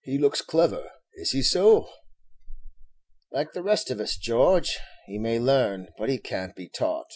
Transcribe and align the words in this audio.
"He 0.00 0.18
looks 0.18 0.40
clever; 0.40 0.90
is 1.14 1.30
he 1.30 1.40
so?" 1.40 1.88
"Like 3.30 3.52
the 3.52 3.62
rest 3.62 3.88
of 3.88 4.00
us, 4.00 4.16
George, 4.16 4.76
he 5.06 5.16
may 5.16 5.38
learn, 5.38 5.92
but 5.96 6.08
he 6.08 6.18
can't 6.18 6.56
be 6.56 6.68
taught. 6.68 7.12